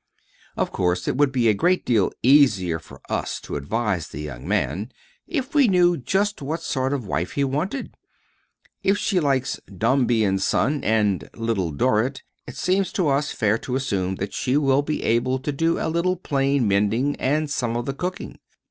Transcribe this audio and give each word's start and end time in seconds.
Of 0.57 0.71
course, 0.71 1.07
it 1.07 1.15
would 1.15 1.31
be 1.31 1.47
a 1.47 1.53
great 1.53 1.85
deal 1.85 2.11
easier 2.23 2.79
for 2.79 2.99
us 3.07 3.39
to 3.41 3.55
advise 3.55 4.07
the 4.07 4.19
young 4.19 4.47
man 4.47 4.91
if 5.27 5.53
we 5.53 5.67
knew 5.67 5.95
just 5.95 6.41
what 6.41 6.63
sort 6.63 6.91
of 6.91 7.03
a 7.03 7.07
wife 7.07 7.33
he 7.33 7.43
wanted. 7.43 7.93
If 8.81 8.97
she 8.97 9.19
likes 9.19 9.59
Dombey 9.67 10.23
and 10.23 10.41
Son 10.41 10.83
and 10.83 11.29
Little 11.35 11.69
Dorrit 11.69 12.23
it 12.47 12.57
seems 12.57 12.91
to 12.93 13.09
us 13.09 13.31
fair 13.31 13.59
to 13.59 13.75
assume 13.75 14.15
that 14.15 14.33
she 14.33 14.57
will 14.57 14.81
be 14.81 15.03
able 15.03 15.37
to 15.37 15.51
do 15.51 15.77
a 15.77 15.85
little 15.87 16.15
plain 16.15 16.67
mending 16.67 17.15
and 17.17 17.47
some 17.47 17.77
of 17.77 17.85
the 17.85 17.93
cooking. 17.93 18.39